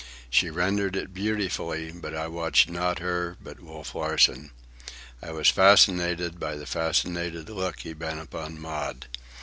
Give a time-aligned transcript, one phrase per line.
[0.31, 4.49] She rendered it beautifully, but I watched not her, but Wolf Larsen.
[5.21, 9.05] I was fascinated by the fascinated look he bent upon Maud.